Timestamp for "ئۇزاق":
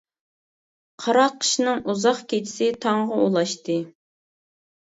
1.93-2.23